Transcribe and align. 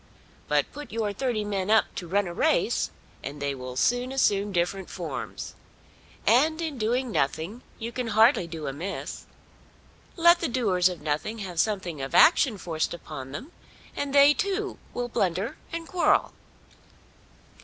But 0.47 0.71
put 0.73 0.91
your 0.91 1.13
thirty 1.13 1.45
men 1.45 1.69
up 1.69 1.93
to 1.97 2.07
run 2.07 2.25
a 2.25 2.33
race, 2.33 2.89
and 3.23 3.39
they 3.39 3.53
will 3.53 3.75
soon 3.75 4.11
assume 4.11 4.51
different 4.51 4.89
forms. 4.89 5.53
And 6.25 6.59
in 6.59 6.79
doing 6.79 7.11
nothing, 7.11 7.61
you 7.77 7.91
can 7.91 8.07
hardly 8.07 8.47
do 8.47 8.65
amiss. 8.65 9.25
Let 10.15 10.39
the 10.39 10.47
doers 10.47 10.89
of 10.89 11.01
nothing 11.03 11.37
have 11.45 11.59
something 11.59 12.01
of 12.01 12.15
action 12.15 12.57
forced 12.57 12.95
upon 12.95 13.31
them, 13.31 13.51
and 13.95 14.11
they, 14.11 14.33
too, 14.33 14.79
will 14.95 15.07
blunder 15.07 15.57
and 15.71 15.87
quarrel. 15.87 16.33